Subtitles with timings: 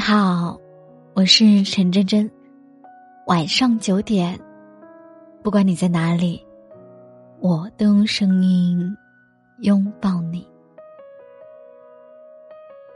[0.00, 0.58] 你好，
[1.12, 2.28] 我是陈真真。
[3.26, 4.40] 晚上九点，
[5.42, 6.42] 不管你在哪里，
[7.38, 8.96] 我都用声音
[9.58, 10.48] 拥抱你。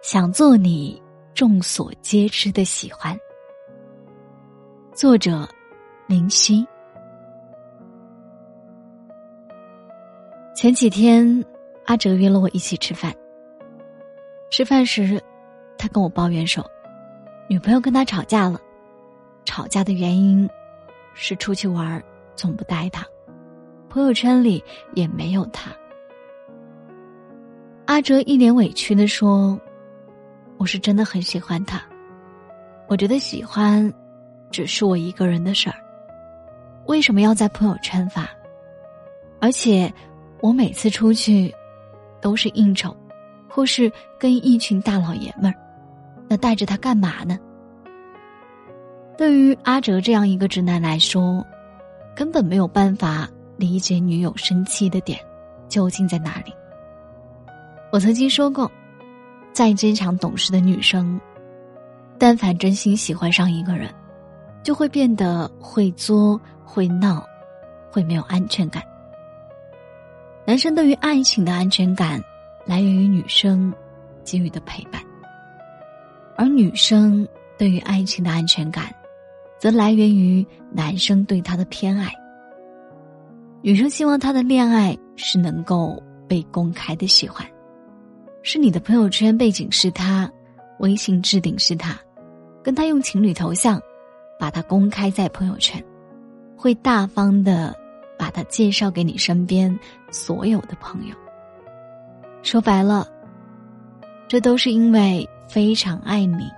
[0.02, 0.98] 想做你
[1.34, 3.14] 众所皆知的喜欢。
[4.94, 5.46] 作者：
[6.06, 6.66] 林夕。
[10.56, 11.44] 前几天，
[11.84, 13.14] 阿哲约了我一起吃饭。
[14.50, 15.22] 吃饭时，
[15.76, 16.64] 他跟我抱怨说。
[17.46, 18.58] 女朋友跟他吵架了，
[19.44, 20.48] 吵架的原因
[21.12, 22.02] 是出去玩
[22.34, 23.06] 总不带他，
[23.88, 25.70] 朋友圈里也没有他。
[27.86, 29.60] 阿哲一脸委屈的说
[30.56, 31.82] ：“我是真的很喜欢他，
[32.88, 33.92] 我觉得喜欢
[34.50, 35.76] 只是我一个人的事儿，
[36.86, 38.26] 为什么要在朋友圈发？
[39.38, 39.92] 而且
[40.40, 41.54] 我每次出去
[42.22, 42.96] 都是应酬，
[43.46, 45.54] 或是跟一群大老爷们儿。”
[46.28, 47.38] 那带着他干嘛呢？
[49.16, 51.44] 对于阿哲这样一个直男来说，
[52.16, 55.18] 根本没有办法理解女友生气的点
[55.68, 56.52] 究竟在哪里。
[57.92, 58.70] 我曾经说过，
[59.52, 61.20] 再坚强懂事的女生，
[62.18, 63.88] 但凡真心喜欢上一个人，
[64.64, 67.24] 就会变得会作、会闹、
[67.92, 68.82] 会没有安全感。
[70.44, 72.20] 男生对于爱情的安全感，
[72.66, 73.72] 来源于女生
[74.24, 75.00] 给予的陪伴。
[76.36, 78.92] 而女生对于爱情的安全感，
[79.58, 82.12] 则来源于男生对她的偏爱。
[83.62, 87.46] 女生希望她的恋爱是能够被公开的喜欢，
[88.42, 90.30] 是你的朋友圈背景是他，
[90.80, 91.96] 微信置顶是他，
[92.62, 93.80] 跟他用情侣头像，
[94.38, 95.82] 把他公开在朋友圈，
[96.56, 97.74] 会大方的
[98.18, 99.78] 把他介绍给你身边
[100.10, 101.14] 所有的朋友。
[102.42, 103.08] 说白了，
[104.26, 105.28] 这都是因为。
[105.48, 106.50] 非常爱你，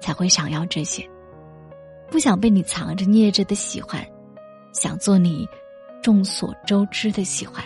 [0.00, 1.08] 才会想要这些。
[2.10, 4.04] 不想被你藏着掖着的喜欢，
[4.72, 5.48] 想做你
[6.02, 7.64] 众所周知的喜欢。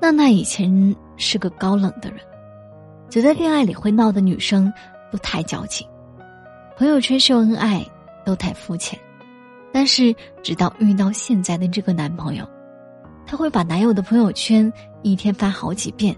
[0.00, 2.20] 娜娜以前是个高冷的人，
[3.08, 4.72] 觉得恋爱里会闹的女生
[5.10, 5.88] 都太矫情，
[6.76, 7.84] 朋友圈秀恩爱
[8.24, 8.98] 都太肤浅。
[9.72, 12.48] 但是直到遇到现在的这个男朋友，
[13.26, 16.16] 他会把男友的朋友圈一天发好几遍。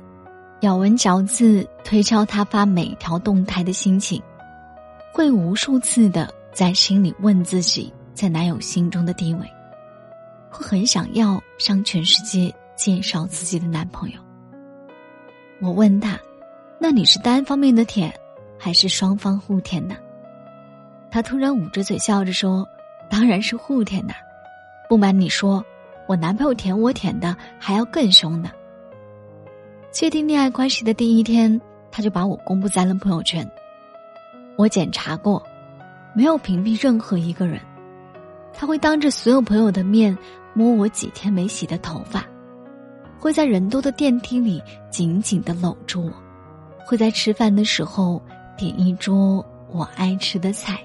[0.60, 4.22] 咬文嚼字推敲他发每条动态的心情，
[5.12, 9.46] 会无数次的在心里问自己在男友心中的地位，
[10.50, 14.18] 会很想要向全世界介绍自己的男朋友。
[15.60, 16.18] 我问他
[16.80, 18.12] ：“那你是单方面的舔，
[18.58, 19.94] 还是双方互舔呢？”
[21.10, 22.66] 他突然捂着嘴笑着说
[23.10, 24.14] ：“当然是互舔呐！
[24.88, 25.62] 不瞒你说，
[26.06, 28.50] 我男朋友舔我舔的还要更凶呢。”
[29.98, 31.58] 确定恋爱关系的第一天，
[31.90, 33.50] 他就把我公布在了朋友圈。
[34.54, 35.42] 我检查过，
[36.14, 37.58] 没有屏蔽任何一个人。
[38.52, 40.14] 他会当着所有朋友的面
[40.52, 42.26] 摸我几天没洗的头发，
[43.18, 46.12] 会在人多的电梯里紧紧的搂住我，
[46.84, 48.20] 会在吃饭的时候
[48.54, 50.78] 点一桌我爱吃的菜，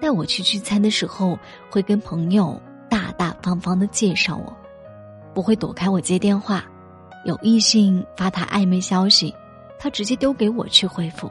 [0.00, 1.36] 带我去聚餐的时候
[1.68, 4.56] 会跟朋友大大方方的介绍我，
[5.34, 6.64] 不会躲开我接电话。
[7.24, 9.34] 有异性发他暧昧消息，
[9.78, 11.30] 他直接丢给我去回复。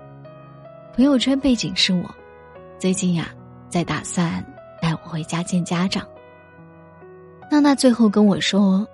[0.95, 2.15] 朋友圈背景是我，
[2.77, 3.29] 最近呀
[3.69, 4.45] 在打算
[4.81, 6.07] 带我回家见家长。
[7.49, 8.87] 娜娜最后跟我说：“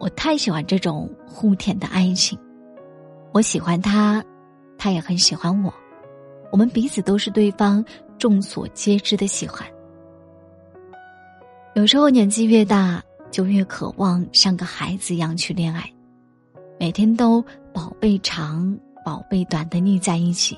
[0.00, 2.38] 我太喜欢这种互舔的爱情，
[3.32, 4.24] 我喜欢他，
[4.78, 5.72] 他也很喜欢我，
[6.50, 7.84] 我们彼此都是对方
[8.16, 9.66] 众所皆知的喜欢。
[11.74, 15.88] 有时候年纪越大，就越渴望像个孩子一样去恋爱。”
[16.80, 18.74] 每天都宝贝长
[19.04, 20.56] 宝贝短的腻在一起，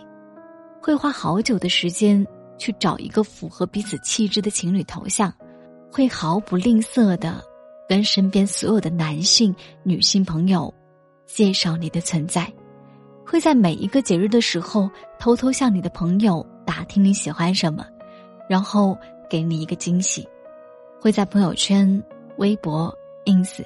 [0.80, 2.24] 会花好久的时间
[2.56, 5.34] 去找一个符合彼此气质的情侣头像，
[5.90, 7.42] 会毫不吝啬的
[7.88, 9.52] 跟身边所有的男性、
[9.82, 10.72] 女性朋友
[11.26, 12.48] 介绍你的存在，
[13.26, 17.84] 会在每一个节日的时候偷偷向你的朋友打听你喜欢什么，
[18.48, 18.96] 然后
[19.28, 20.24] 给你一个惊喜，
[21.00, 22.00] 会在朋友圈、
[22.36, 23.60] 微博、ins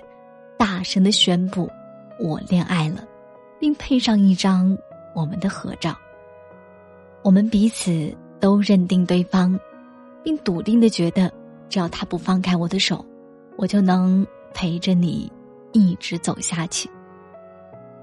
[0.57, 1.69] 大声的宣布。
[2.19, 3.05] 我恋爱了，
[3.59, 4.77] 并配上一张
[5.15, 5.97] 我们的合照。
[7.23, 9.59] 我们彼此都认定对方，
[10.23, 11.33] 并笃定的觉得，
[11.69, 13.05] 只要他不放开我的手，
[13.57, 15.31] 我就能陪着你
[15.73, 16.89] 一直走下去。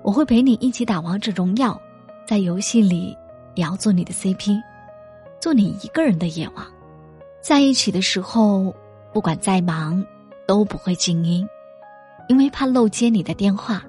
[0.04, 1.80] 我会陪你一起打王者荣耀，
[2.28, 3.18] 在游戏里
[3.56, 4.62] 也要做你的 CP，
[5.40, 6.66] 做你一个人的野王。
[7.42, 8.74] 在一起的时候，
[9.14, 10.06] 不管再忙，
[10.46, 11.48] 都不会静音，
[12.28, 13.84] 因为怕漏接你的电话。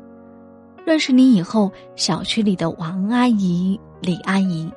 [0.85, 4.71] 认识你以后，小区里的王阿姨、李阿姨，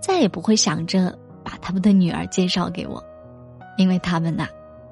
[0.00, 3.02] 再也不会想着把他们的女儿介绍给我，
[3.76, 4.46] 因为他们呐，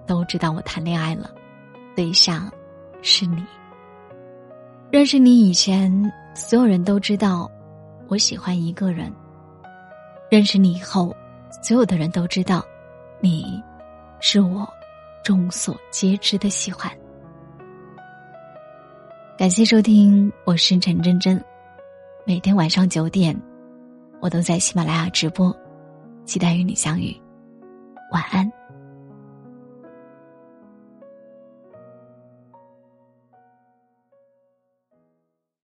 [0.06, 1.30] 都知道我谈恋爱了，
[1.94, 2.50] 对象
[3.00, 3.44] 是你。
[4.90, 7.50] 认识你以前，所有人都知道
[8.08, 9.12] 我喜欢一个人。
[10.28, 11.14] 认识你以后，
[11.62, 12.64] 所有的人都知道，
[13.20, 13.62] 你
[14.18, 14.68] 是我
[15.22, 16.90] 众所皆知的喜欢。
[19.38, 21.38] 感谢收听，我是陈真真。
[22.24, 23.38] 每天晚上九点，
[24.18, 25.54] 我都在喜马拉雅直播，
[26.24, 27.14] 期待与你相遇。
[28.10, 28.50] 晚安。